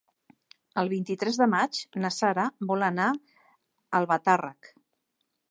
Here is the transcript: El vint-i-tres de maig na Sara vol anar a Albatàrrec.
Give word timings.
El 0.81 0.87
vint-i-tres 0.93 1.37
de 1.41 1.47
maig 1.51 1.81
na 2.05 2.11
Sara 2.15 2.47
vol 2.73 2.87
anar 2.89 3.11
a 3.13 3.47
Albatàrrec. 4.01 4.73